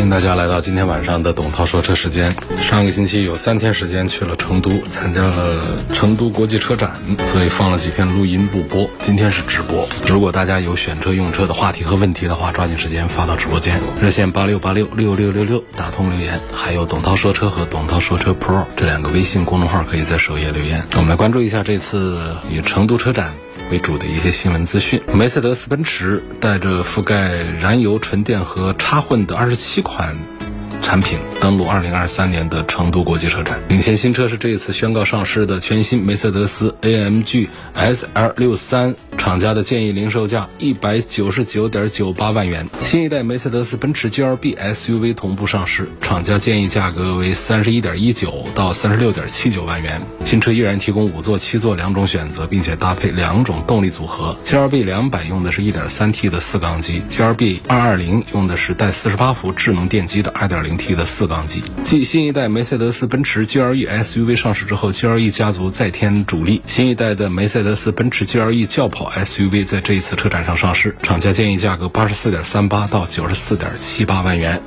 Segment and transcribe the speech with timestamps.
[0.00, 2.34] 欢迎大家来到今天晚上的董涛说车时间。
[2.56, 6.90] 上个星期有三天时间去了成都，参加了成都国际车展，
[7.26, 8.88] 所以放了几天录音录播。
[9.00, 9.86] 今天是直播。
[10.08, 16.40] 如果大家有选车用车的话题和问题的话，抓紧时间发到直播间，热线八六八六六六六六，打通留言。
[16.50, 20.82] 还有董涛说车和董涛说车 Pro 这两个微信公众号可以在首页留言。
[20.94, 23.34] 我们来关注一下这次与成都车展。
[23.70, 27.30] 为主的一些新闻资讯，梅赛德斯奔驰带着覆盖
[27.60, 30.16] 燃油、纯电和插混的二十七款
[30.82, 33.60] 产品登陆二零二三年的成都国际车展。
[33.68, 38.94] 领先新车是这一次宣告上市的全新梅赛德斯 AMG SL 六三。
[39.18, 50.00] 厂家的建议零售价一百九十九点九八万元，新一代梅赛德斯奔驰 GLB SUV 同步上市，厂家建议价格为三十一点一九到三十六点七九万元。
[50.24, 54.34] 新车依然提供五座、七座两种选择，并且搭配两种动力组合。
[54.42, 61.62] GLB 两百用的是一点三 T 的四缸机，GLB 二二零用的是带四十八伏智能电机的二点零零 T 的四缸机。
[61.82, 69.10] 继新一代梅赛德斯奔驰 GLE SUV 上市之后，GLE 家族再添主力，新一代的梅赛德斯奔驰 GLE 轿跑。
[69.10, 74.62] SUV 在这一次车展上上市，厂家建议价格八十四点三八到九十四点七八万元。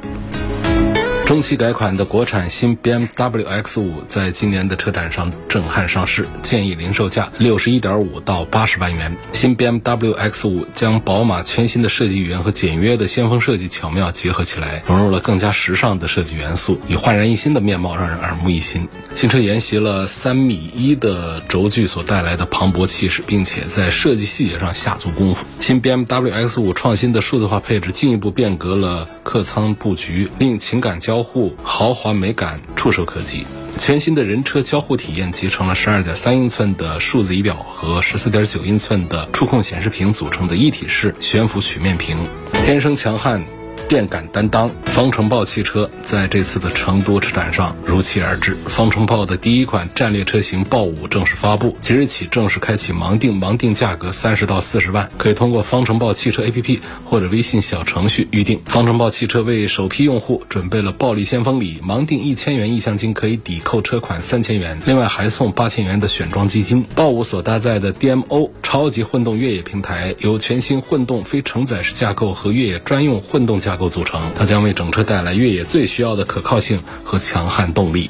[1.34, 9.18] 中期改款的国产新 BMW X5 在今年的车展上震撼上市，建议零售价六十一点五到八十万元。
[9.32, 18.88] 新 BMW X5 将宝马全新的设计语言和简约的先锋设计巧妙结合起来，融入了更加时尚的设计元素，以焕然一新的面貌让人耳目一新。
[19.16, 25.48] 新车沿袭了三米一的轴距所带来的磅礴气势，并且在设计细节上下足功夫。
[25.60, 31.23] 新 BMW X5 创新的数字化配置进一步变革了客舱布局，令情感交。
[31.24, 33.46] 户豪华美感触手可及，
[33.80, 42.18] 全新的人车交互体验集成了十二点三英寸的数字仪表和十四点九英寸的触控显示屏组成的一体式悬浮曲面屏，
[42.66, 43.44] 天生强悍。
[43.94, 48.56] 电感担当，方程豹汽车在这次的成都车展上如期而至。
[48.56, 58.62] 方程豹的第一款战略车型豹五正式发布，即日起正式开启盲定，盲定价格三十到四十万，可以通过方程豹汽车 APP 或者微信小程序预定。
[58.66, 66.84] 方程豹汽车为首批用户准备了暴力先锋礼，盲定一千元意向金可以抵扣车款三千元，另外还送八千元的选装基金。
[66.96, 73.78] 豹五所搭载的 DMO 超级混动越野平台，由全新混动非承载式架构和越野专用混动架。
[73.83, 78.10] 构构组成，它将为整车带来越野最需要的可靠性和强悍动力。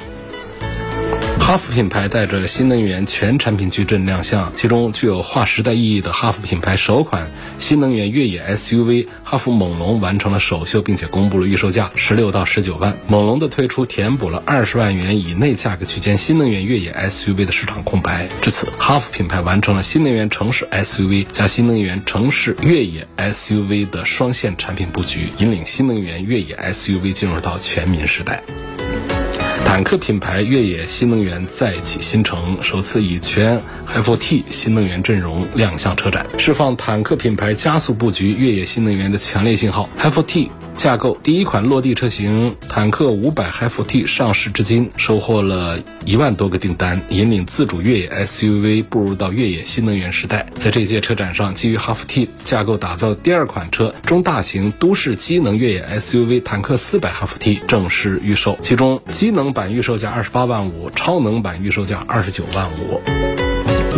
[1.45, 12.97] 哈弗品牌带着新能源全产品矩阵亮相，其中具有划时代意义的哈弗品牌首款新能源越野 SUV 哈弗猛龙完成了首秀，并且公布了预售价十六到十九万。
[13.09, 18.29] 猛龙的推出填补了二十万元以内价格区间新能源越野 SUV 的市场空白。
[18.41, 28.41] 至此，哈弗品牌完成了新能源城市 SUV 加新能源城市越野 SUV 的双线产品布局，引领新能源越野 SUV 进入到全民时代。
[29.73, 39.89] 坦克品牌越野新能源再起新城，首次以全 HiFi-T 新能源阵容亮相车展，释放坦克品牌加速布局越野新能源的强烈信号。
[39.97, 50.45] HiFi-T 架构第一款落地车型坦克五百 HiFi-T 上市至今，收获了一万多个订单，引领自主越野 SUV 步入到越野新能源时代。
[50.53, 59.73] 在这届车展上，基于 HiFi-T 架构打造第二款车中大型都市机能越野 SUV 坦克四百 HiFi-T 正式预售，其中机能版。
[59.73, 63.42] 预售价二十八万五，超能版预售价二十九万五。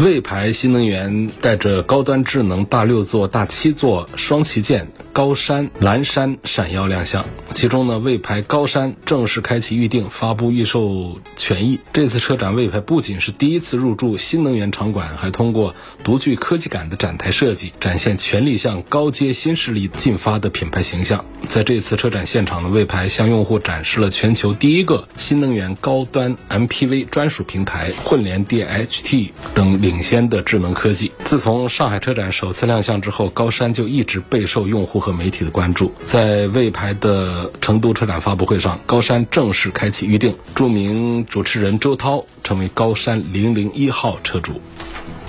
[0.03, 7.25] 魏牌新能源带着高端智能大六座、大七座双旗舰高山、蓝山闪耀亮相。
[7.53, 11.79] 其中呢，魏牌高山正式开启预定，发布预售权益。
[11.93, 15.73] 这次车展，魏牌不仅是第一次入驻新能源场馆，还通过
[16.03, 21.23] 独具科技感的展台设计，展现全力向高阶新势力进发的品牌形象。
[21.45, 31.11] 在这次车展现场呢，魏牌向用户展示了全球第一个新能源高端 MPV 专属平台——混联 DHT 等领先的智能科技。
[31.23, 35.93] 自从上海车展首次亮相之后，高山就一直备受用户和媒体的关注。
[36.03, 44.53] 在魏牌的成都车展发布会上，高山正式开启预定，著名主持人周涛成为高山零零一号车主。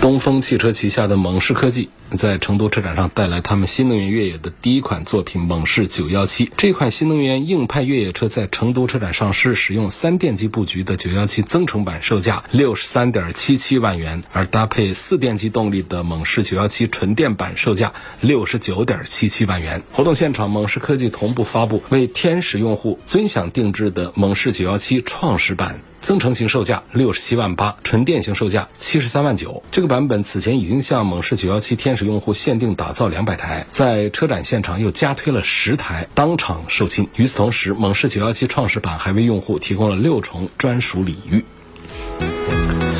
[0.00, 6.50] 东风汽车旗下的猛士科技在成都车展上带来他们新能源越野的第一款作品猛士917。
[6.56, 19.82] 这款新能源硬派越野车在成都车展上市，使用三电机布局的917增程版售价六十三点七七万元，而搭配四电机动力的猛士917纯电版售价六十九点七七万元。
[19.90, 25.80] 活动现场，猛士科技同步发布为天使用户尊享定制的猛士917创始版。
[26.06, 29.64] 增程型售价六十七万八，纯电型售价七十三万九。
[29.72, 37.08] 这个版本此前已经向猛士九幺七天使用户限定打造两百台，在车展现场又加推了十台，当场售罄。
[37.16, 41.44] 与此同时，猛士九幺七创始版还为用户提供了六重专属礼遇。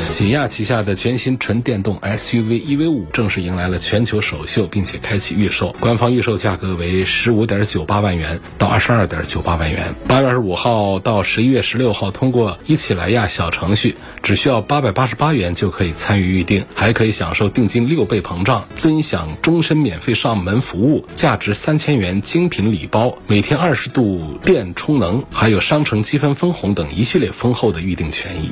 [0.09, 5.75] 起亚旗下的全新纯电动 SUV EV5 正式迎来了全球首秀，并且开启预售。
[5.79, 9.93] 官方预售价格为十五点九八万元到二十二点九八万元。
[10.07, 28.51] 八月二十五号到十一月十六号，通过一起来亚小程序，只需要八百八十八元就可以参与预定，还可以享受定金六倍膨胀，尊享终身免费上门服务，价值三千元精品礼包，每天二十度电充能，还有商城积分分红等一系列丰厚的预定权益。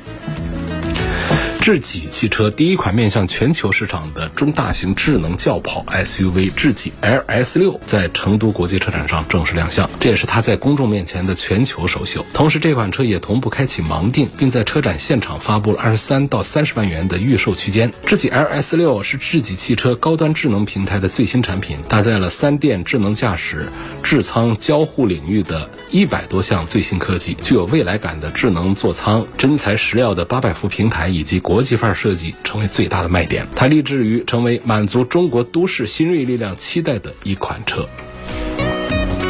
[1.65, 12.23] 智己汽车第一款面向全球市场的中大型智能轿跑 SUV 智己 LS 六在成都国际车展上正式亮相，这也是它在公众面前的全球首秀。
[12.33, 17.91] 同时，这款车也同步开启盲定，并在车展现场发布了二十三到三十万元的预售区间。
[18.05, 23.65] 智己 LS 六是智己汽车高端智能平台的最新产品，搭载了三电智能驾驶、
[24.03, 31.54] 智仓交互领域的一百多项最新科技，具有未来感的智能座舱、真材实料的八百伏平台以及国。
[31.55, 37.87] 国际范儿设计成为最大的卖点，它立志于成为满足中国都市新锐力量期待的一款车。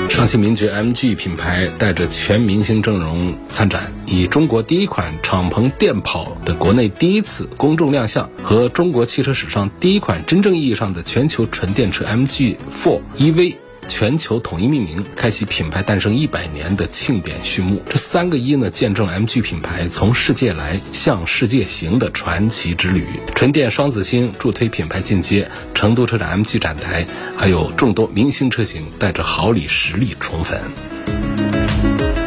[0.10, 13.56] 上汽名爵 MG 品牌带着全明星阵容参展，以中国第一款敞篷电跑的国内第一次公众亮相，和中国汽车史上第一款真正意义上的全球纯电车 MG4 EV。
[13.88, 17.82] 全球统一命名，开启品牌诞生一百年的庆典序幕。
[17.90, 23.08] 这三个一呢，见证 MG 品牌从世界来向世界行的传奇之旅。
[23.36, 27.06] 纯电双子星助推品牌进阶，成都车展 MG 展台
[27.38, 30.60] 还有众多明星车型带着好礼实力宠粉。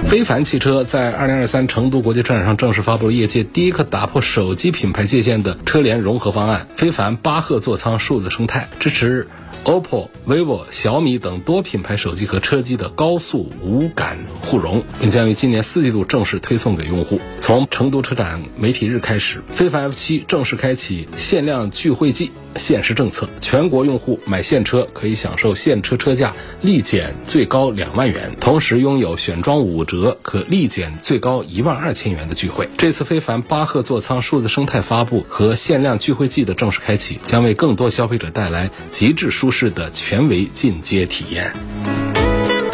[0.06, 9.28] 非凡汽车在二零二三成都国际车展上正式发布了业界第一个打破手机品牌界限的车联融合方案——非凡巴赫座舱数字生态，支持。
[9.64, 17.20] OPPO、vivo、小米等多品牌手机和车机的高速无感互融，并将于今年四季度正式推送给用户。
[17.40, 22.30] 从成都车展媒体日开始，非凡 F7 正式开启限量聚会季。
[22.56, 32.68] 限时政策，全国用户买现车可以享受现车车价立减最高两万元，同时拥有选装五折可立减最高一万二千元的聚会。
[32.76, 41.52] 这次非凡巴赫座舱数字生态发布和限量聚会季的正式开启，将为更多消费者带来极致舒适的全维进阶体验。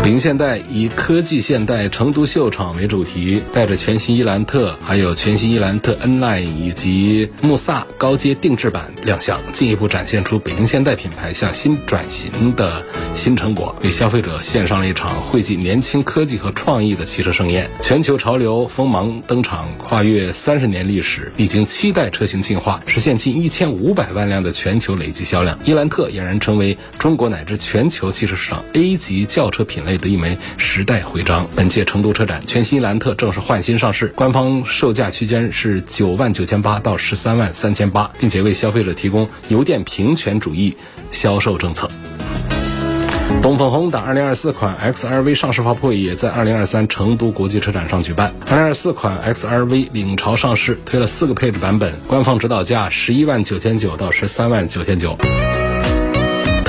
[0.05, 12.85] 北京现代以科技现代成都秀场为主题，带着全新伊兰特、还有全新伊兰特 N Line 以及穆萨高阶定制版亮相，进一步展现出北京现代品牌向新转型的
[13.15, 17.71] 新成果，为消费者献上了一场汇集年轻科技和创意的汽车盛宴。
[17.81, 25.59] 全球潮流锋芒登场，跨越三十年历史，历经七代车型进化，实现近一千五百万辆的全球累计销量。
[25.65, 29.94] 伊兰特俨然成为中国乃至全球汽车市场 A 级轿车品类。
[29.99, 31.49] 的一枚时代徽章。
[31.57, 40.77] 本届成都车展，全新兰特正式换新上市，官方售价区间是九万九千八到十三万三千八，并且为消费者提供油电平权主义
[41.11, 41.89] 销售政策。
[43.43, 48.35] 东风宏达二零二四款 XRV 上市发布会也在二零二三成都国际车展上举办。
[48.49, 55.19] 二零二四款 XRV 领潮上市，推了四个配置版本，官方指导价十一万九千九到十三万九千九。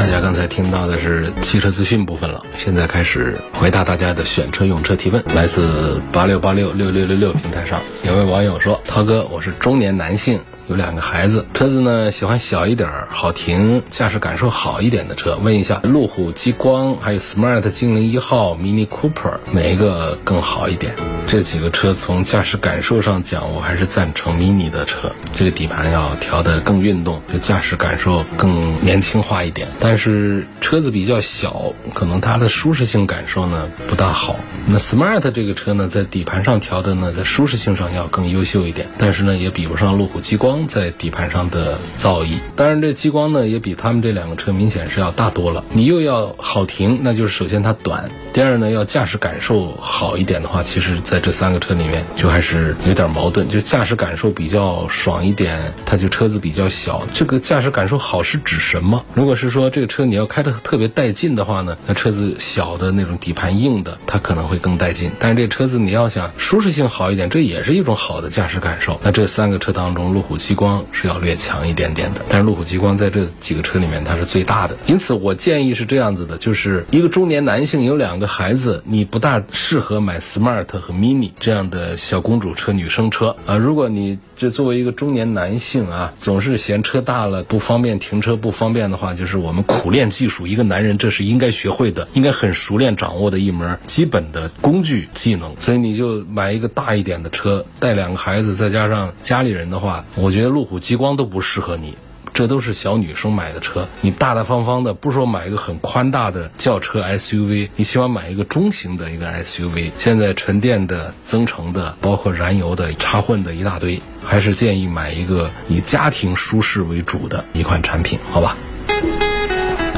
[0.05, 5.21] 大家刚才听到的是汽车资讯部分了，现在开始回答大家的选车用车提问。
[5.33, 15.35] 来自八六八六六六六六平台上，有位网友说：“涛哥，我是中年男性。”有两个孩子，车子呢喜欢小一点儿、好停、驾驶感受好一点的车。
[15.41, 20.93] 问一下，路虎极光还有 Smart 精灵一号、Mini Cooper 哪一个更好一点？
[21.27, 25.11] 这几个车从驾驶感受上讲，我还是赞成 Mini 的车。
[25.35, 29.67] 这个底盘要调得更运动，这驾驶感受更年轻化一点。
[29.79, 34.35] 但是车子比较小，可能它的舒适性感受呢不大好。
[34.67, 40.67] 那 Smart 这个车呢，在底盘上调的呢，在舒适性上要更优秀一点，但是呢，也比不上路虎极光。
[40.67, 45.63] 在底盘上的造诣，当然这激光呢也比他们这两个车明显是要大多了。
[45.71, 53.47] 你又要好停，那就是首先它短，第二呢，要驾驶感受好一点的话，其实在这三个车里面就还是有点矛盾。
[53.47, 57.07] 就驾驶感受比较爽一点，它就车子比较小。
[57.13, 59.05] 这个驾驶感受好是指什么？
[59.13, 65.09] 如果是说这个车你要开的特别带劲的话呢，那车子小的那种底盘硬的，它可能会更带劲。
[65.17, 68.99] 但是这车子你要想舒适性好一点，这也是一种好的驾驶感受。
[69.01, 72.21] 那这三个车当中，路虎极光是要略强一点点的。
[72.27, 83.57] 但是路虎极光在这几个车里面它是最大的，因此我建议是这样子的，就是一个中年男性有两个孩子，你不大适合买 Smart 和 Mini 这样的小公主车、女生车啊。
[83.57, 95.55] 如果你这作为一个中年男性啊，总是嫌车大了不方便停车不方便的话，就是我们苦练技术，一个男人这是应该学会的，应该很熟练掌握的一门基本的工具技能。
[95.59, 101.95] 所以你就买一个大一点的车，带两个孩子，再加上家里人的话，我觉得路虎极光都不适合你。
[102.35, 109.93] 这都是小女生买的车，你大大方方的，不说买一个很宽大的轿车 SUV，你起码买一个中型的一个 SUV。
[109.97, 118.57] 现在纯电的、增程的，包括燃油的、插混的一大堆，还是建议买一个以家庭舒适为主的一款产品，好吧？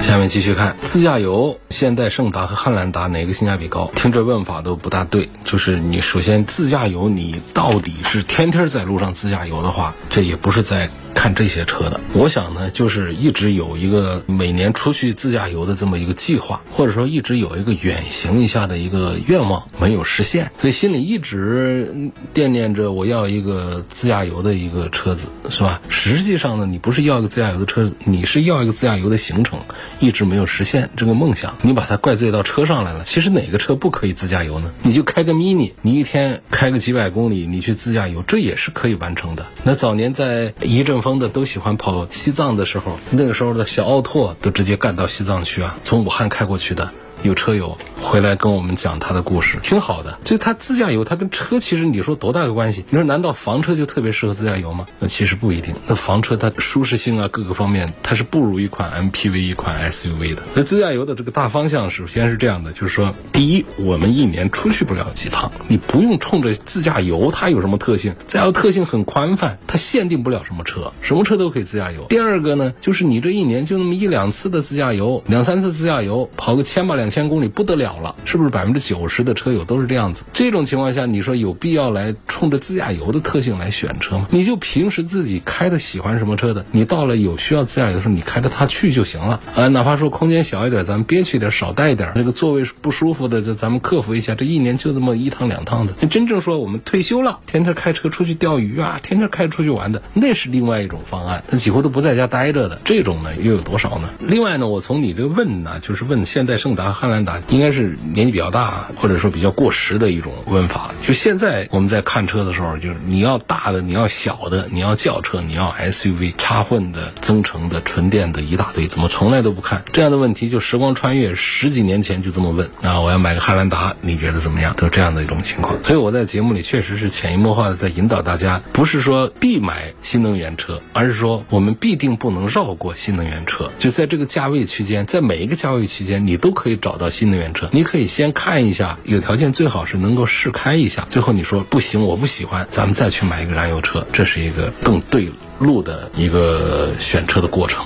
[0.04, 3.90] 下面继续看自驾游，现代胜达和汉兰达哪个性价比高？
[3.96, 5.28] 听这问法都不大对。
[5.44, 10.88] 就是你首先自驾游，你到底是天天在路上自驾游的话，这也不是在。
[11.18, 25.82] 看这些车的，我想呢，就是一直有一个每年出去自驾游的这么一个计划，或者说一直有一个远行一下的一个愿望没有实现，所以心里一直惦念着我要一个自驾游的一个车子，是吧？
[25.90, 29.60] 实际上呢，你不是要一个自驾游的车子，你是要一个自驾游的行程，
[30.00, 33.04] 一直没有实现这个梦想，你把它怪罪到车上来了。
[33.04, 34.72] 其实哪个车不可以自驾游呢？
[34.84, 39.48] 你就开个 mini，你一天开个几百公里，你去自驾游，这也是可以完成的。
[39.64, 41.02] 那早年在一阵。
[41.16, 46.92] 的都喜欢跑西藏的时候，那个时候的小奥拓都直接干到西藏去啊，从武汉开过去的。
[47.24, 50.18] 有车友回来跟我们讲他的故事，挺好的。
[50.24, 52.86] 就他自驾游，他跟车其实你说多大个关系？
[52.90, 54.86] 你说难道房车就特别适合自驾游吗？
[55.00, 55.74] 那其实不一定。
[55.88, 60.44] 那房车它舒适性啊各个方面，它是不如一款 MPV 一款 SUV 的。
[60.54, 72.06] 那自驾游的这个大方向首先是这样的，就是说，第一，我们一年出去不了几趟，你不用冲着自驾游它有什么特性，自驾游特性很宽泛，它限定不了什么车，什么车都可以自驾游。
[72.10, 77.07] 第二个呢，就是你这一年就那么一两次的自驾游，两三次自驾游，跑个千把两。
[77.08, 80.26] 两千公里不得了了，是不是百分之九十的车友都是这样子？
[80.34, 84.28] 这种情况下，你说有必要来冲着自驾游的特性来选车吗？
[84.30, 89.40] 你就平时自己开的喜欢什么车的，你到了有需要自驾游的时候，你开着它去就行了。
[89.56, 94.36] 呃，哪怕说空间小一点，咱们憋屈点，少带一点，那个座位不舒服的，就咱们克服一下。
[94.36, 101.42] 这一年就这么一趟两趟的，真正说我们退休了，天天开车出去钓鱼啊，天天开出去玩的，那是另外一种方案。
[101.48, 104.10] 他几乎都不在家待着的，这种呢又有多少呢？
[104.20, 106.97] 另外呢，我从你这问呢，就是问现代胜达。
[107.00, 110.90] 汉兰达应该是年纪比较大，或者说比较过时的一种问法。
[111.06, 119.84] 就现在我们在看车的时候，就是你要大的，你要小的，你要轿车，你要 SUV，插混的、增程的、纯电的一大堆，怎么从来都不看？
[119.94, 122.68] 这样的问题就时光穿越十几年前就这么问。
[122.82, 124.74] 啊，我要买个汉兰达，你觉得怎么样？
[124.76, 125.78] 都这样的一种情况。
[125.84, 133.72] 所以我在节目里确实是潜移默化的在引导大家，不是说必买新能源车，而是说我们必定不能绕过新能源车。
[133.78, 136.87] 就在这个价位区间，在每一个价位区间，你都可以找。
[136.88, 141.06] 找到新能源车，你可以先看一下，有条件最好是能够试开一下。
[141.10, 145.30] 最后你说不行，我不喜欢，咱们再去买一个燃油车，这是一个更对
[145.60, 147.86] 路的一个选车的过程。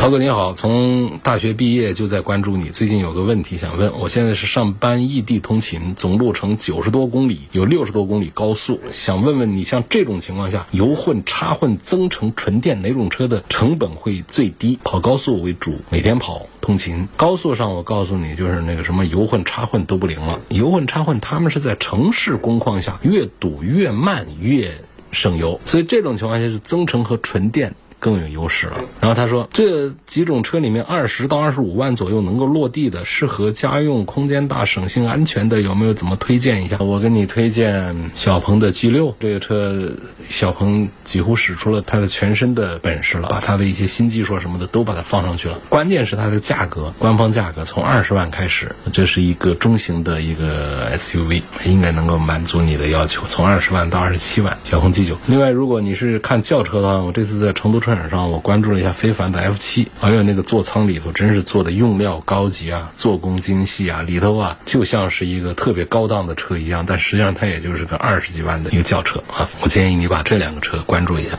[0.00, 2.70] 涛哥你好，从大学毕业就在关注你。
[2.70, 14.78] 最近有个问题想问，我现在是上班异地通勤，总路程九十多公里，有六十多公里高速，想问问你，像这种情况下，油混、插混、增程、纯电哪种车的成本会最低？
[14.82, 17.06] 跑高速为主，每天跑通勤。
[17.18, 20.40] 高速上我告诉你，就是那个什么油混、插混都不灵了。
[20.48, 24.78] 油混、插混，他们是在城市工况下越堵越慢越
[25.12, 27.74] 省油，所以这种情况下是增程和纯电。
[28.00, 28.80] 更有优势了。
[29.00, 36.78] 然后他说，这几种车里面，二十到二十五万左右能够落地的，适合家用、空间大、省心、安全的，有没有怎么推荐一下？
[36.80, 39.90] 我给你推荐小鹏的 G 六这个车。
[40.28, 45.58] 小鹏几乎使出了它的全身的本事了，把它的一些新技术什么的都把它放上去了。
[45.68, 53.24] 关键是它的价格，官方价格从二十万开始，这是一个中型的一个 SUV，应该能够满足你的要求。
[53.26, 55.18] 从二十万到二十七万，小鹏 G 九。
[55.26, 69.50] 另外，如果你是看轿车的话，我这次在成都车展上，我关注了一下非凡的 F 七，哎呦，那个座舱里头真是做的用料高级啊，做工精细啊，里头啊就像是一个特别高档的车一样，但实际上它也就是个二十几万的一个轿车啊。
[69.60, 70.22] 我建议你把。
[70.30, 71.30] 这两个车关注一下。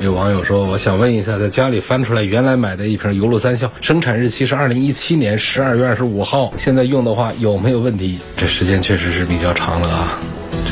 [0.00, 8.18] 有有网友说，我想问一下，在家里翻出来原来买的一瓶油路三效，生产日期是二零一七年十二月二十五号，现在用的话有没有问题？
[8.36, 10.20] 这时间确实是比较长了啊，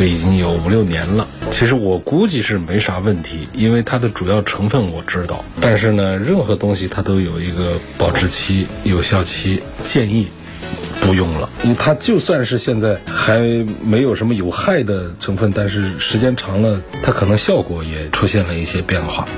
[0.00, 1.28] 这已经有五六年了。
[1.50, 5.44] 其实我估计是没啥问题，因为它的主要成分我知道。
[5.60, 10.28] 但是呢，任何东西它都有一个保质期、有效期，建议
[11.02, 11.50] 不用了。
[11.62, 13.40] 因为它就算是现在还
[13.84, 19.28] 没有什么有害的成分，但是时间长了，它可能效果也出现了一些变化。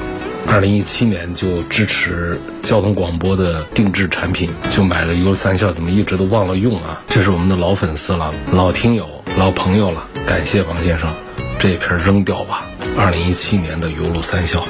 [0.46, 7.02] 二零一七年就支持交通广播的定制产品，就买了油三效，怎么一直都忘了用啊？
[7.08, 11.08] 这是我们的老粉丝了，老听友、老朋友了，感谢王先生。
[11.58, 12.64] 这瓶扔掉吧。
[12.98, 14.64] 二零一七年的油路三效。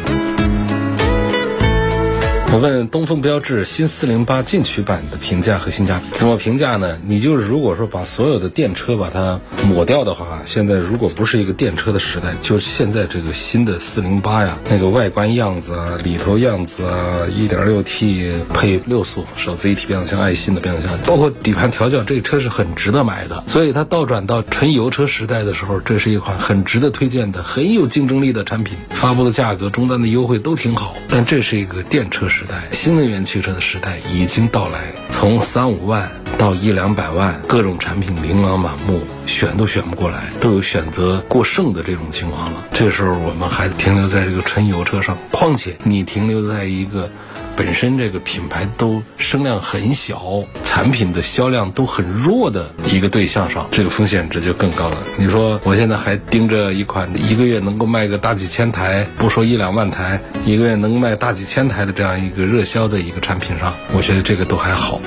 [2.52, 6.98] 我问东风标致新四零八进取版的评价和性价比怎么评价呢？
[7.06, 23.42] 你就是如果说把所有的电车把它抹掉的话，现在如果不是一个电车的时代，就现在这个新的四零八呀，那个外观样子啊，里头样子啊，一点六 T 配六速手自一体变速箱，爱信的变速箱，包括底盘调教，这个车是很值得买的。
[23.48, 28.76] 所以它倒转到纯油车时代的时候，这是一款很值得推荐的、很有竞争力的产品。
[28.90, 32.41] 发布的价格、终端的优惠都挺好，但这是一个电车时代。
[32.42, 34.92] 时代，新能源汽车的时代已经到来。
[35.10, 42.64] 从三五万到一两百万，各种产品琳琅满目，选都选不过来，都有选择过剩的这种情况了。
[42.72, 47.08] 这时候我们还停留在这个纯油车上，况且你停留在一个。
[47.54, 54.96] 本身这个品牌都声量很小，产品的销量都很弱的一个对象上，这个风险值就更高了。
[55.18, 65.00] 你说我现在还盯着一款一个月能够卖个大几千台，不说一两万台，一个月能卖大几千台的这样一个热销的一个产品上，我觉得这个都还好。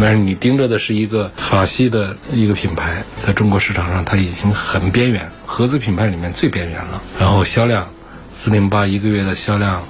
[0.00, 7.00] 但是你盯着的是一个法系的一个品牌，在中国市场上它已经很边缘，合资品牌里面最边缘了。
[7.20, 7.86] 然后销量，
[8.32, 9.82] 四零八一个月的销量。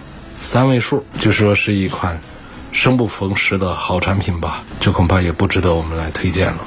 [0.44, 2.20] 三位数，就说是一款
[2.70, 6.58] 生不逢时的好产品吧，这恐怕也不值得我们来推荐了。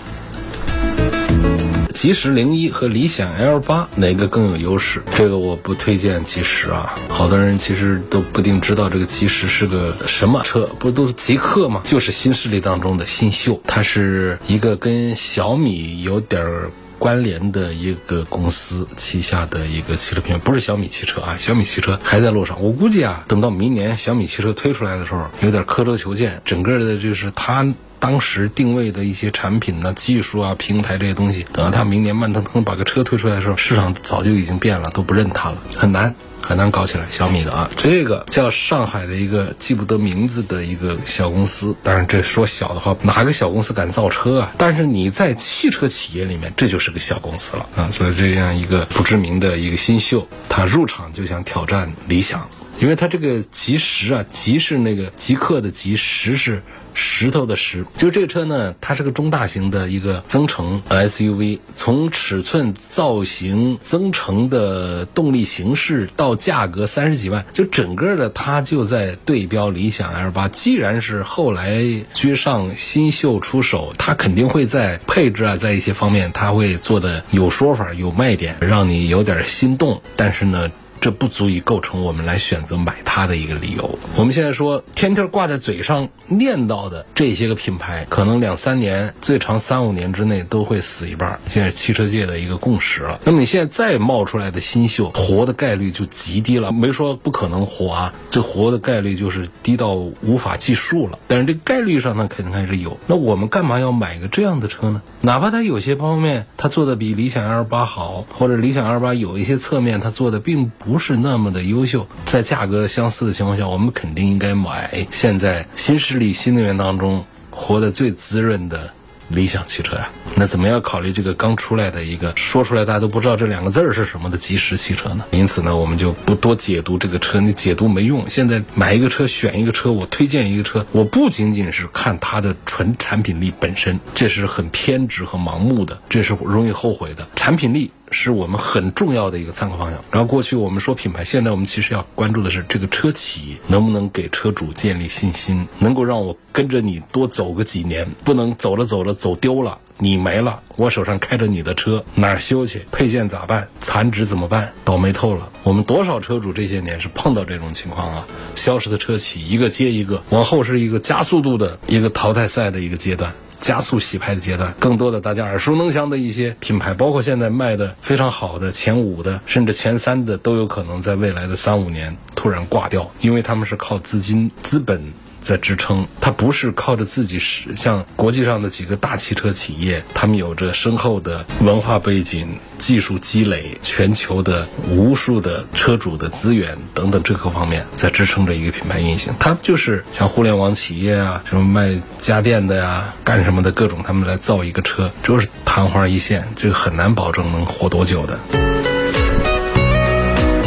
[1.93, 5.03] 吉时零一和理想 L 八哪个更有优势？
[5.15, 11.81] 这个我不推荐吉时啊，好多人其实都不定知道这个吉时是个什么车，不都是极客吗？
[11.83, 16.71] 就是新势力当中的新秀，它是一个跟小米有点儿。
[16.99, 22.61] 关联的一个公司旗下的一个汽车品牌，不是小米汽车啊，小米汽车还在路上。
[22.61, 26.41] 我估计啊，等到明年小米汽车推出来的时候，有点刻舟求剑。
[26.45, 36.15] 整个的就是它当时定位的一些产品呢、技术啊、平台这些东西，等到它明年慢腾腾把个车推出来的时候，市场早就已经变了，都不认它了，很难。
[36.47, 41.75] 很难搞起来，小米的啊，这个叫上海的一个记不得名字的一个小公司。
[41.83, 44.53] 当然，这说小的话，哪个小公司敢造车啊？
[44.57, 47.89] 但是你在汽车企业里面，这就是个小公司了啊。
[47.91, 56.63] 所以这样一个不知名的一个新秀，他入场就想挑战理想，因为他这个极时啊，极是那个极客的极，时是。
[56.97, 70.47] 石头的石，就这个车呢，它是个中大型的一个增程 SUV，从尺寸、造型、增程的动力形式到价格三十几万，就整个的它就在对标理想 L 八。
[70.47, 71.83] 既然是后来
[72.13, 80.01] 居上新秀出手，它肯定会在配置啊，在一些方面，它会做的有说法、有卖点，让你有点心动。
[80.15, 80.71] 但是呢。
[80.99, 83.97] 这不足以构成我们来选择买它的一个理由。
[84.15, 91.39] 我们现在说，天天挂在嘴上念叨的这些个品牌，可能两三年，最长三五年之内都会死一半。
[91.49, 93.19] 现在汽车界的一个共识了。
[93.23, 96.71] 那么你现在再冒出来的新秀，活的概率就极低了。
[96.71, 101.19] 没说不可能活啊，这活的概率就是低到无法计数了。
[101.27, 102.97] 但是这概率上呢，肯定还是有。
[103.05, 105.01] 那我们干嘛要买个这样的车呢？
[105.21, 110.86] 哪怕它有些方面它做的比理想 L 八好，或者理想 L 八有一些侧面它做的并不。
[110.87, 118.89] 不是那么的优秀，在价格相似的情况下，我们肯定应该买现在新势力新能源当中活得最滋润的。
[119.29, 125.25] 理想汽车呀，那怎么样考虑这个刚出来的一个说出来大家都不知道这两个字儿是什么的即时汽车呢？
[125.31, 128.23] 因此呢，我们就不多解读这个车，你解读没用。
[128.29, 137.27] 现在买一个车，选一个车，我推荐一个车，我不仅仅是看它的纯产品力本身，这是很偏执和盲目的，这是容易后悔的。
[137.35, 139.99] 产品力是我们很重要的一个参考方向。
[140.11, 149.13] 然后过去我们说品牌，现在我们其实要关注的是这个车企能不能给车主建立信心，能够让我跟着你多走个几年，不能走着走着。
[149.17, 152.85] 走丢了，你没了，我手上开着你的车，哪儿修去？
[152.91, 153.67] 配件咋办？
[153.81, 154.71] 残值怎么办？
[154.85, 155.49] 倒霉透了！
[155.63, 158.27] 我们多少车主这些年是碰到这种情况啊？
[158.55, 163.33] 消失的车企一个接一个，往后是一个加速度的一个淘汰赛的一个阶段。
[163.59, 164.73] 加速洗牌的阶段。
[164.79, 175.13] 更多的大家耳熟能详的一些品牌，包括现在卖的非常好的前五的，甚至前三的，都有可能在未来的三五年突然挂掉，因为他们是靠资金资本。
[175.47, 189.33] 在支撑，它不是靠着自己是像国际上的几个大汽车企业，他们有着深厚的文化背景、技术积累、全球的无数的车主的资源等等这个方面在支撑着一个品牌运行。
[189.39, 198.37] 它就是像互联网企业啊，什么卖家电的呀、干什么的各种，他们来造一个车，就是昙花一现，这个很难保证能活多久的。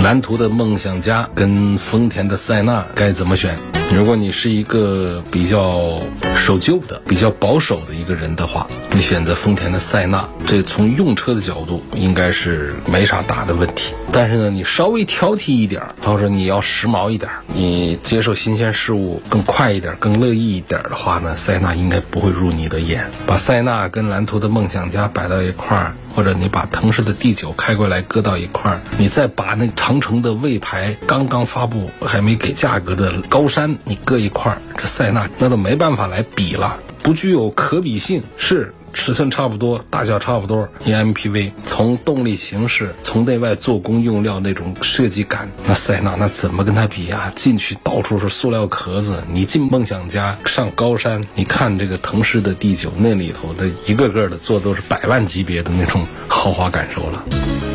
[0.03, 3.59] 蓝图的梦想家跟丰田的塞纳该怎么选？
[3.93, 6.01] 如果你是一个比较
[6.37, 13.93] 守旧的、比较保守的一个人的话，你选择丰田的塞纳，这从用车的角度应该是没啥大的问题。
[14.13, 23.11] 但是呢，你稍微挑剔一点，或者说你要时髦一点，你接受新鲜事物更快一点、更乐意一点的话呢，塞纳应该不会入你的眼。
[23.27, 25.93] 把塞纳跟蓝图的梦想家摆到一块儿。
[26.13, 38.73] 或者你把腾势的 D 九开过来搁到一块儿，你再把那长城的魏牌刚刚发布还没给价格的高山你搁一块儿，这塞纳那都没办法来比了，不具有可比性是。
[38.93, 47.33] 尺寸差不多，大小差不多，一 MPV 从动力形式，从内外做工用料那种设计感，那塞纳那怎么跟它比啊？
[47.37, 57.70] 进去到处是塑料壳子，你进梦想家上高山，你看这个腾势的 D9 那里头的一个个的做都是百万级别的那种豪华感受了。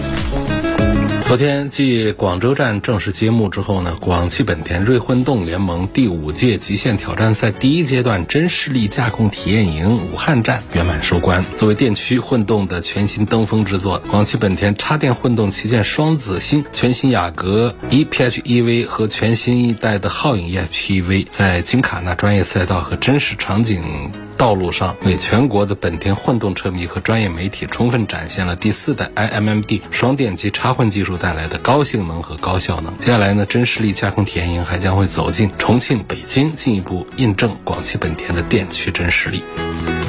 [1.26, 11.44] 昨天继广州站正式揭幕之后呢，广汽本田锐混动联盟第五届极限挑战赛第一阶段真势力驾控体验营武汉站圆满收官。
[11.58, 24.12] 作为电驱混动的全新登峰之作，广汽本田插电混动旗舰双子星全新雅阁 e PHEV 和全新一代的皓影 EHEV，在金卡纳专业赛道和真实场景。
[24.38, 32.98] 道路上为全国的本田混动车迷和专业媒体充分展现了第四代 iMMD 双电机插混技术带来的高性能和高效能。
[32.98, 39.44] 接下来呢，真实力驾控体验营还将会走进重庆、北京，进一步印证广汽本田的电驱真实力。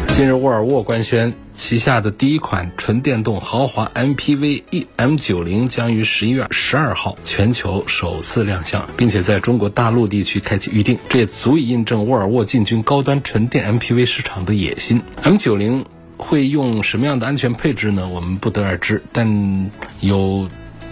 [0.08, 1.34] 近日，沃尔沃官宣。
[1.54, 15.00] 旗下的第一款纯电动豪华 MPV e M90 将于十一月十二号全球首次亮相，并且在中国大陆地区开启预定，这也足以印证沃尔沃进军高端纯电 MPV 市场的野心。
[15.22, 15.84] M90
[16.18, 18.06] 会用什么样的安全配置呢？
[18.08, 20.48] 我们不得而知，但有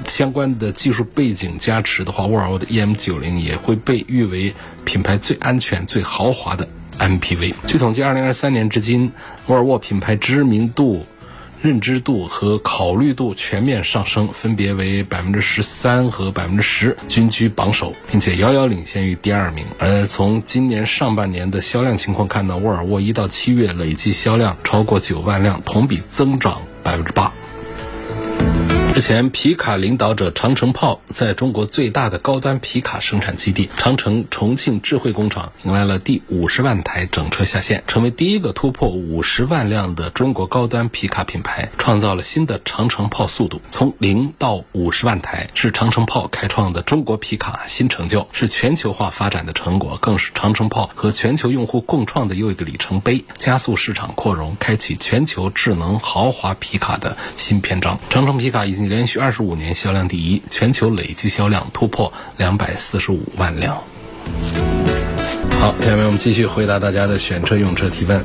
[0.07, 4.55] 相关的技术背景加持的话，沃尔沃的 EM90 也会被誉为
[4.87, 6.69] 品牌最安全、最豪华的。
[6.99, 7.55] MPV。
[7.67, 9.13] 据统计，二零二三年至今，
[9.47, 11.05] 沃尔沃品牌知名度、
[11.63, 19.65] 认知度和考虑度全面上升，分别为百分之十三和百分之十，均居榜首，并且遥遥领先于第二名。
[19.79, 27.33] 而从今年上半年的销量情况看到，沃尔沃一到七月累计销量超过九万辆，同比增长百分之八。
[28.95, 43.61] 之前，皮卡领导者长城炮在中国最大的高端皮卡生产基地长城重庆智慧工厂迎来了第五十万台整车下线，成为第一个突破五十万辆的中国高端皮卡品牌，创造了新的长城炮速度。
[43.69, 57.99] 从零到五十万台是长城炮开创的中国皮卡新成就，是全球化发展的成果，更是长城炮和全球用户共创的又一个里程碑，加速市场扩容，开启全球智能豪华皮卡的新篇章。
[58.09, 58.84] 长城皮卡已经。
[58.89, 63.83] 连续二十五年销量第一，全球累计销量突破两百四十五万辆。
[65.61, 68.23] 好，下面我们继续回答大家的选车用车提问。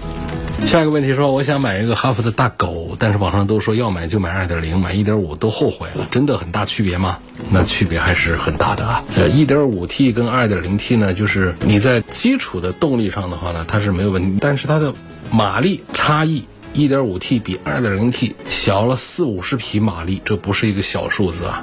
[0.67, 7.17] 下一个问题说，我想买一个哈弗的大狗，但是网上都说要买就买二点零，买一点五都后悔了，真的很大区别吗？
[7.49, 9.01] 那区别还是很大的啊。
[9.15, 14.93] 呃，一点五 T 跟二点零 T 呢，就是你在基础的动力上的话呢，它是没有问题，但是它的
[15.31, 16.43] 马力差异。
[16.79, 21.61] 1.5T 比 2.0T 小了四五十匹马力，这不是一个小数字啊，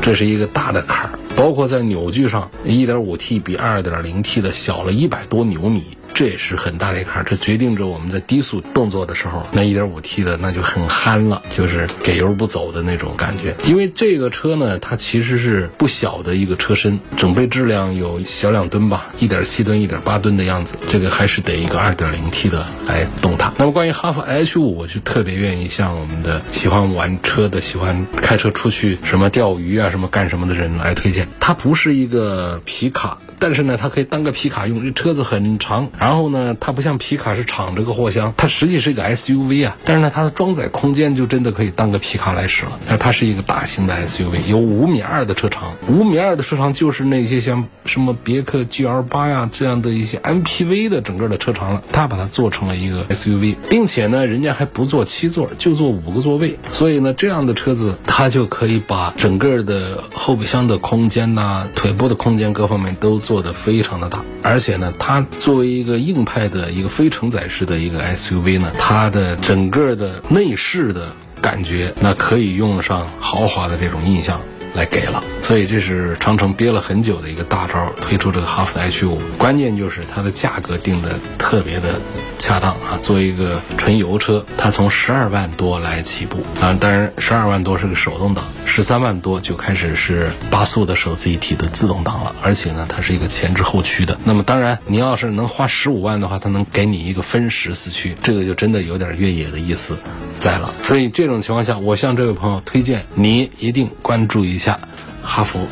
[0.00, 1.18] 这是一个大的坎儿。
[1.36, 5.84] 包括在扭矩上，1.5T 比 2.0T 的小了一百多牛米。
[6.14, 13.52] 这也是很大的一坎儿，这决定着我们在低速动作的时候，那一点五 T 的那就很憨了，就是给油不走的那种感觉。
[13.66, 20.78] 因为这个车呢，它其实是不小的一个车身，整备质量有小两吨吧，一点七吨、一点八吨的样子。
[20.88, 23.52] 这个还是得一个二点零 T 的来动它。
[23.58, 31.26] 那么关于哈弗 H 五，我就特别愿意向我们的喜欢玩车的、喜欢开车出去什么钓鱼啊、什么干什么的人来推荐。
[31.40, 34.80] 它不是一个皮卡，但是呢，它可以当个皮卡用。
[34.84, 35.90] 这车子很长。
[36.04, 39.74] 然后呢，它不像皮卡是敞着个货箱，它实际是一个 SUV 啊。
[39.86, 42.78] 但是呢，它的装载空间就真的可以当个皮卡来使了。
[42.86, 45.72] 但它是一个大型的 SUV，有五米二的车长。
[45.88, 51.82] 五米二的车长就是那些像什么别克 GL 八呀这样的一些 MPV 的整个的车长了。
[51.90, 56.58] 它把它做成了一个 SUV，并且呢，人家还不做七座，就做五个座位。
[56.70, 64.22] 所以呢，这样的车子它就可以把整个的后备箱的空间呐、腿部的空间各方面都做得非常的大。
[64.42, 74.40] 而且呢，它作为一个硬派的一个非承载式的一个 SUV 呢，它的整个的内饰的感觉，那可以用上豪华的这种印象。
[74.74, 79.20] 来给了，所以这是长城憋了很久的一个大招，推出这个哈弗 H 五。
[79.38, 82.00] 关键就是它的价格定的特别的
[82.40, 82.98] 恰当啊！
[83.00, 94.18] 作为一个纯油车，它从十二万多来起步啊，当然十二万多是个手动挡，十三万多就开始是八速的手自一体的自动挡了，而且呢，它是一个前置后驱的。
[94.24, 99.96] 那么当然，你要是能花十五万的话，它能给你一个分时四驱，这个就真的有点越野的意思
[100.40, 100.74] 在了。
[100.82, 104.63] 所以这种情况下，我向这位朋友推荐，你一定关注一下。
[104.64, 104.80] 下
[105.22, 105.68] 哈弗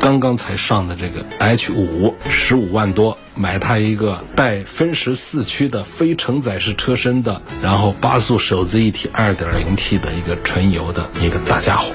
[0.00, 11.92] 刚刚才上的这个 H 五十五万多，买它一个带分时四驱的非承载式车身的，然后八速手自一体二点零 T 的一个纯油的一个大家伙。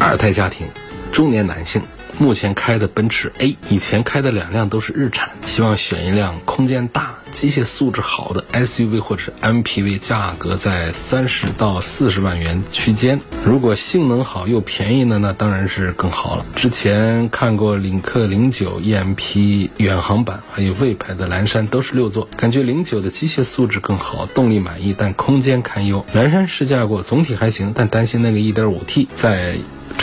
[0.00, 0.66] 二胎家庭，
[1.12, 1.82] 中年男性。
[2.18, 13.20] 目前开的奔驰 A，以前开的两辆都是日产，希望选一辆空间大、机械素质好的 SUV 或者是 MPV，价格在三十到四十万元区间。
[13.44, 16.44] 如果性能好又便宜呢，那当然是更好了。
[16.54, 26.04] 之前看过领克零九 EMP 远航版，还有魏牌的蓝山都是六座，感觉零九的机械素质更好，动力满意，但空间堪忧。
[26.14, 29.56] 蓝山试驾过，总体还行，但担心那个 1.5T 在。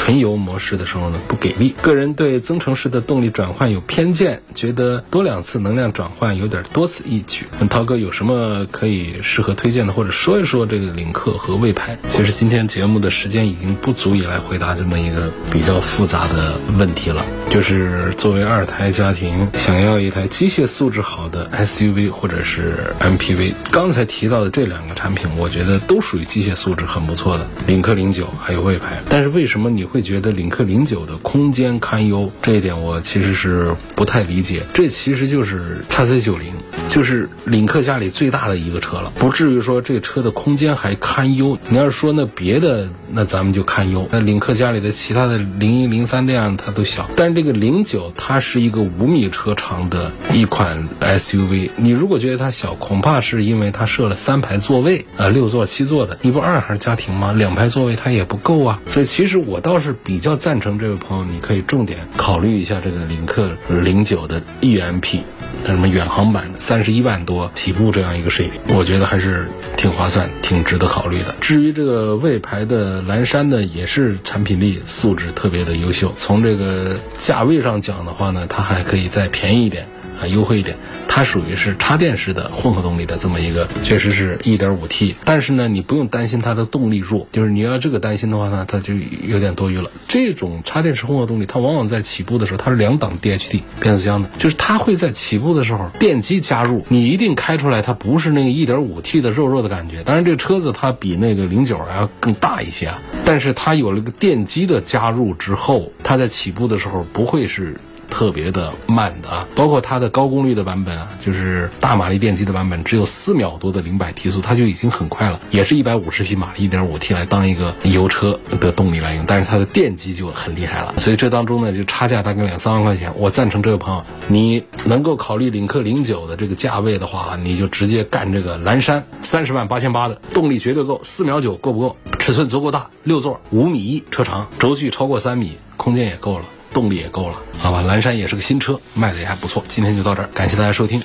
[0.04, 1.74] 纯油模式的时候呢，不给力。
[1.82, 7.46] 个人对增程式的动力转换有偏见，觉得多两次能量转换有点多此一举。
[7.62, 11.98] 问涛哥有什么可以适合推荐的，或者说一说这个领克和魏牌？
[12.10, 17.24] 其实今天节目的时间已经不足以来回答这么一个比较复杂的问题了。
[17.50, 29.02] 就是作为二胎家庭，想要一台机械素质好的 SUV 或者是 MPV，刚才提到的这两个产品，我觉得都属于机械素质很不错的，领克零九还有魏牌。
[29.08, 32.32] 但是为什么你会觉得领克零九的空间堪忧？
[32.41, 34.63] 这一点我其实是不太理解。
[34.73, 36.51] 这其实就是叉 C 九零，
[36.89, 41.56] 就是领克家里最大的一个车了，不至于说这车的空间还堪忧。
[41.69, 44.08] 你要是说那别的，那咱们就堪忧。
[44.12, 47.43] 那领克家里的其他的零一零三这样它都小，但是这。
[47.43, 57.34] 这个零九它是一个五米车长的一款 SUV，你如果觉得它小，恐怕是因为它设了三排座位啊，六座七座的，你不二孩家庭吗？
[57.34, 58.79] 两排座位它也不够啊。
[58.88, 65.19] 所以其实我倒是是比较赞成这位朋友，你可以重点考虑一下这个领克零九的 EMP。
[65.65, 71.34] 什么远航版三十一万多起步这样一个水平，我觉得还是挺划算、挺值得考虑的。
[71.39, 76.13] 至于这个魏牌的蓝山呢，也是产品力素质特别的优秀。
[76.17, 79.88] 从这个价位上讲的话呢，它还可以再便宜一点。
[80.28, 80.76] 优惠一点，
[81.08, 88.94] 它属于是插电式的混合动力的这么一个，确实是一点五 T，但是呢，你不用担心它的动力弱，就是你要这个担心的话呢，它就
[89.28, 89.90] 有点多余了。
[90.08, 100.04] 这种插电式混合动力，它往往在起步的时候，它是两档 DHT 变速箱的，就是它会在起步的时候电机加入，你一定开出来它不是那个一点五 T 的肉肉的感觉。
[100.04, 107.76] 当然，这个车子它比那个零九要更大一些啊，但是它有了个电机的加入之后，它在起步的时候不会是。
[108.13, 123.12] 特别的慢的啊，包括它的高功率的版本啊，就是大马力电机的版本，只有四秒多的零百提速，它就已经很快了，也是一百五十匹马力，一点五 T 来当一个油车的动力来用，但是它的电机就很厉害了，所以这当中呢就差价大概两三万块钱。
[123.17, 131.97] 我赞成这位朋友，你能够考虑领克零九的这个价位的话，你就直接干这个蓝山，三十万八千八的动力绝对够，四秒九够不够？
[132.19, 136.45] 尺寸足够大，六座，五米一车长，轴距超过三米，空间也够了。
[136.74, 139.64] 动力也够了，好吧，蓝山也是个新车，卖的也还不错。
[139.68, 141.02] 今天就到这儿，感谢大家收听，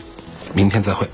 [0.55, 1.09] 明天再会。